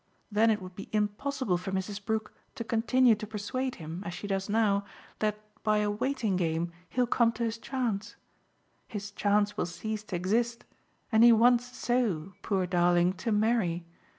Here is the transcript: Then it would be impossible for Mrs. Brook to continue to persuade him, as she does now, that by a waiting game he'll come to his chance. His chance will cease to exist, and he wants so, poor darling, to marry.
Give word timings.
Then 0.31 0.49
it 0.49 0.63
would 0.63 0.73
be 0.75 0.89
impossible 0.91 1.59
for 1.59 1.71
Mrs. 1.71 2.03
Brook 2.03 2.33
to 2.55 2.63
continue 2.63 3.13
to 3.13 3.27
persuade 3.27 3.75
him, 3.75 4.01
as 4.03 4.15
she 4.15 4.25
does 4.25 4.49
now, 4.49 4.83
that 5.19 5.37
by 5.61 5.77
a 5.77 5.91
waiting 5.91 6.37
game 6.37 6.71
he'll 6.89 7.05
come 7.05 7.31
to 7.33 7.43
his 7.43 7.59
chance. 7.59 8.15
His 8.87 9.11
chance 9.11 9.57
will 9.57 9.67
cease 9.67 10.01
to 10.05 10.15
exist, 10.15 10.65
and 11.11 11.23
he 11.23 11.31
wants 11.31 11.77
so, 11.77 12.33
poor 12.41 12.65
darling, 12.65 13.13
to 13.17 13.31
marry. 13.31 13.85